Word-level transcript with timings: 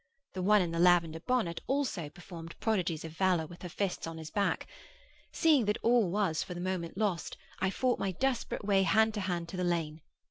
The 0.33 0.41
one 0.41 0.63
in 0.63 0.71
the 0.71 0.79
lavender 0.79 1.19
bonnet 1.19 1.61
also 1.67 2.09
performed 2.09 2.59
prodigies 2.59 3.05
of 3.05 3.11
valour 3.11 3.45
with 3.45 3.61
her 3.61 3.69
fists 3.69 4.07
on 4.07 4.17
his 4.17 4.31
back. 4.31 4.65
Seeing 5.31 5.65
that 5.65 5.77
all 5.83 6.09
was 6.09 6.41
for 6.41 6.55
the 6.55 6.59
moment 6.59 6.97
lost, 6.97 7.37
I 7.59 7.69
fought 7.69 7.99
my 7.99 8.11
desperate 8.13 8.65
way 8.65 8.81
hand 8.81 9.13
to 9.13 9.21
hand 9.21 9.47
to 9.49 9.57
the 9.57 9.63
lane. 9.63 10.01